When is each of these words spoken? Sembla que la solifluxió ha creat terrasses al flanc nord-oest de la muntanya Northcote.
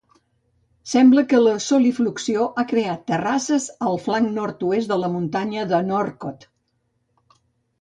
Sembla 0.93 1.23
que 1.33 1.41
la 1.47 1.51
solifluxió 1.65 2.47
ha 2.61 2.65
creat 2.71 3.03
terrasses 3.11 3.67
al 3.91 4.01
flanc 4.07 4.33
nord-oest 4.39 4.93
de 4.95 5.01
la 5.03 5.13
muntanya 5.19 5.69
Northcote. 5.93 6.51